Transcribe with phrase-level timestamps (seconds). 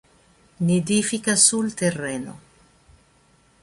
[0.67, 2.33] Nidifica sul terreno.